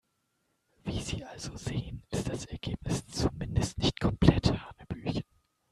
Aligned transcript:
Wie 0.83 0.99
Sie 0.99 1.23
also 1.25 1.55
sehen, 1.57 2.01
ist 2.09 2.27
das 2.27 2.45
Ergebnis 2.47 3.05
zumindest 3.05 3.77
nicht 3.77 3.99
komplett 3.99 4.51
hanebüchen. 4.51 5.25